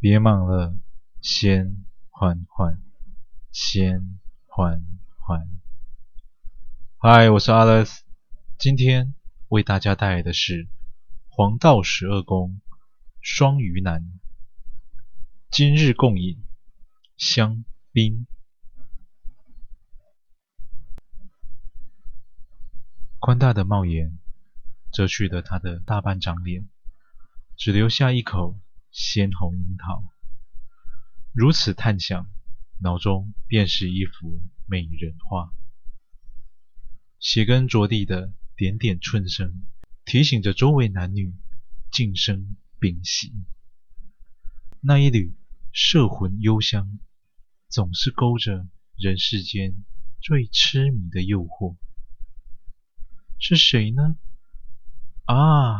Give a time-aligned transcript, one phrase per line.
[0.00, 0.78] 别忙了，
[1.20, 2.80] 先缓缓，
[3.50, 4.80] 先缓
[5.16, 5.48] 缓。
[6.98, 8.02] 嗨，我是 Alex，
[8.60, 9.14] 今天
[9.48, 10.68] 为大家带来的是
[11.26, 12.60] 黄道十二宫
[13.20, 14.08] 双鱼男。
[15.50, 16.44] 今日共饮
[17.16, 18.28] 香槟。
[23.18, 24.16] 宽大的帽檐
[24.92, 26.68] 遮去了他的大半张脸，
[27.56, 28.56] 只留下一口
[29.00, 30.02] 鲜红樱桃。
[31.32, 32.28] 如此叹想，
[32.80, 35.54] 脑中便是一幅美人画。
[37.20, 39.62] 鞋跟着地的点点寸声，
[40.04, 41.32] 提醒着周围男女
[41.92, 43.32] 静声屏息。
[44.80, 45.38] 那一缕
[45.72, 46.98] 摄魂幽香，
[47.68, 49.76] 总是勾着人世间
[50.20, 51.76] 最痴迷的诱惑。
[53.38, 54.16] 是谁呢？
[55.24, 55.76] 啊，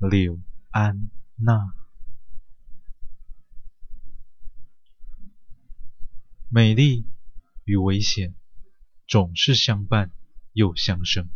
[0.00, 1.72] 柳安娜。
[6.54, 7.06] 美丽
[7.64, 8.34] 与危险
[9.08, 10.12] 总是相伴
[10.52, 11.30] 又相生，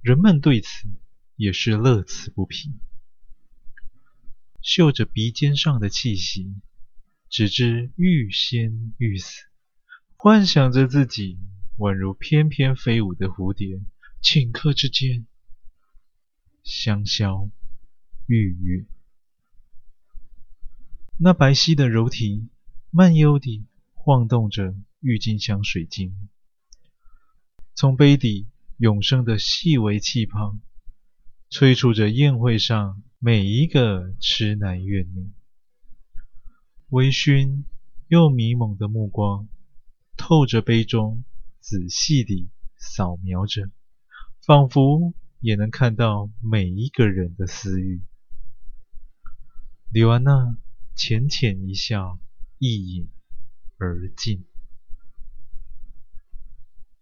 [0.00, 0.88] 人们对此
[1.34, 2.72] 也是乐此不疲。
[4.60, 6.54] 嗅着鼻尖上的气息，
[7.28, 9.42] 只知欲仙欲死，
[10.16, 11.40] 幻想着自己
[11.76, 13.80] 宛如翩翩飞舞的蝴蝶。
[14.22, 15.26] 顷刻之间，
[16.62, 17.50] 香消
[18.26, 18.86] 玉殒。
[21.16, 22.46] 那白皙的柔体，
[22.90, 23.66] 慢悠地
[24.08, 26.30] 晃动着郁金香水晶，
[27.74, 30.56] 从杯底涌升的细微气泡，
[31.50, 35.30] 催促着宴会上每一个痴男怨女。
[36.88, 37.64] 微醺
[38.06, 39.46] 又迷蒙的目光，
[40.16, 41.22] 透着杯中，
[41.60, 43.70] 仔细地扫描着。
[44.40, 48.00] 仿佛也能看到每一个人的私欲。
[49.90, 50.56] 柳安娜
[50.94, 52.18] 浅浅一笑，
[52.56, 53.10] 一饮
[53.78, 54.44] 而尽。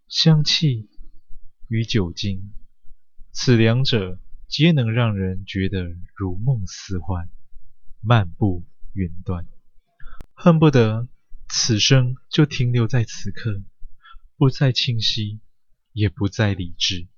[0.08, 0.88] 香气
[1.68, 2.52] 与酒精，
[3.32, 5.84] 此两者皆能让人觉得
[6.14, 7.28] 如梦似幻，
[8.00, 9.46] 漫步云端，
[10.32, 11.08] 恨不得
[11.48, 13.62] 此生就停留在此刻，
[14.36, 15.40] 不再清晰，
[15.92, 17.08] 也不再理智。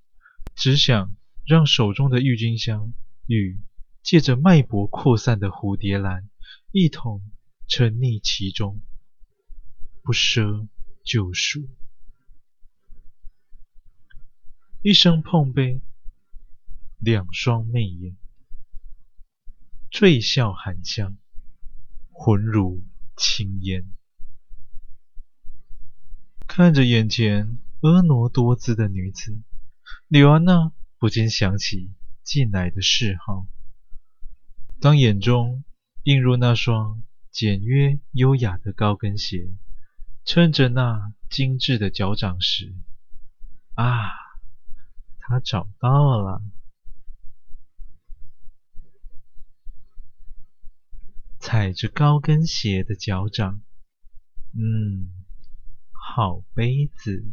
[0.55, 1.15] 只想
[1.45, 2.93] 让手中的郁金香
[3.27, 3.61] 与
[4.03, 6.29] 借着脉搏扩散的蝴蝶兰
[6.73, 7.23] 一同
[7.69, 8.81] 沉溺其中，
[10.09, 10.67] 不舍
[11.05, 11.69] 就赎。
[14.81, 15.83] 一声碰杯，
[16.97, 18.17] 两双媚眼，
[19.91, 21.19] 醉笑含香，
[22.11, 22.83] 浑如
[23.19, 23.85] 轻烟。
[26.47, 29.39] 看着眼前婀娜多姿的女子。
[30.07, 31.93] 李安娜不禁想起
[32.23, 33.47] 近来的嗜好。
[34.81, 35.65] 当眼中
[36.05, 39.51] 映入那双简约优雅的高跟鞋，
[40.29, 42.75] 趁着那精致的脚掌时，
[43.73, 44.11] 啊，
[45.19, 46.43] 他找到了！
[51.41, 53.63] 踩着高跟鞋的脚掌，
[54.53, 55.09] 嗯，
[55.93, 57.25] 好杯子。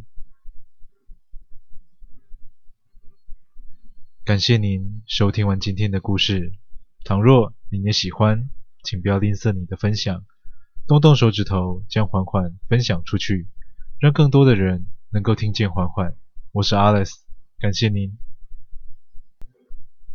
[4.24, 6.54] 感谢您收听完今天的故事。
[7.04, 8.48] 倘若您也喜欢，
[8.82, 10.24] 请不要吝啬你的分享，
[10.86, 13.48] 动动手指头将缓缓分享出去，
[13.98, 16.14] 让更多的人能够听见缓缓。
[16.52, 17.12] 我是 Alice，
[17.58, 18.16] 感谢您。